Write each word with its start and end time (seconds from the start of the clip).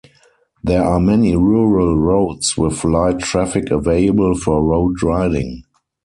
There 0.63 0.83
are 0.83 0.99
many 0.99 1.35
rural 1.35 1.95
roads 1.95 2.57
with 2.57 2.83
light 2.83 3.19
traffic 3.19 3.69
available 3.69 4.33
for 4.35 4.63
road 4.65 4.95
riding. 5.03 5.61